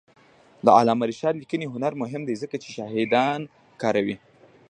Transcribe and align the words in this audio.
د 0.65 0.67
علامه 0.77 1.05
رشاد 1.11 1.33
لیکنی 1.41 1.65
هنر 1.73 1.93
مهم 2.01 2.21
دی 2.27 2.35
ځکه 2.41 2.55
چې 2.63 2.69
شاهدان 2.77 3.41
کاروي. 3.81 4.17